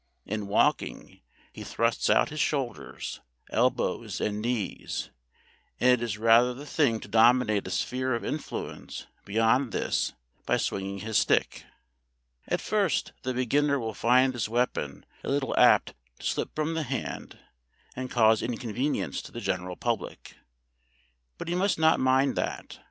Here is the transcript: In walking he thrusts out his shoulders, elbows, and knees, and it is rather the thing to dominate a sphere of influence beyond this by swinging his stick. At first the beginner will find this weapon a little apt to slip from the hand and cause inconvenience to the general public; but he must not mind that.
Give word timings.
In 0.25 0.47
walking 0.47 1.21
he 1.53 1.63
thrusts 1.63 2.09
out 2.09 2.29
his 2.29 2.39
shoulders, 2.39 3.19
elbows, 3.51 4.19
and 4.19 4.41
knees, 4.41 5.11
and 5.79 5.91
it 5.91 6.01
is 6.01 6.17
rather 6.17 6.55
the 6.55 6.65
thing 6.65 6.99
to 7.01 7.07
dominate 7.07 7.67
a 7.67 7.69
sphere 7.69 8.15
of 8.15 8.25
influence 8.25 9.05
beyond 9.25 9.71
this 9.71 10.13
by 10.47 10.57
swinging 10.57 11.01
his 11.01 11.19
stick. 11.19 11.65
At 12.47 12.61
first 12.61 13.11
the 13.21 13.35
beginner 13.35 13.79
will 13.79 13.93
find 13.93 14.33
this 14.33 14.49
weapon 14.49 15.05
a 15.23 15.29
little 15.29 15.55
apt 15.55 15.93
to 16.17 16.25
slip 16.25 16.55
from 16.55 16.73
the 16.73 16.81
hand 16.81 17.37
and 17.95 18.09
cause 18.09 18.41
inconvenience 18.41 19.21
to 19.21 19.31
the 19.31 19.39
general 19.39 19.75
public; 19.75 20.35
but 21.37 21.47
he 21.47 21.53
must 21.53 21.77
not 21.77 21.99
mind 21.99 22.35
that. 22.37 22.79